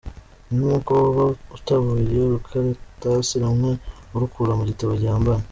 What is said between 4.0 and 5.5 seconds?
urukura mu gitabo gihambaye.